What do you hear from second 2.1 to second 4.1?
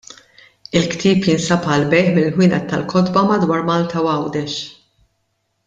mill-ħwienet tal-kotba madwar Malta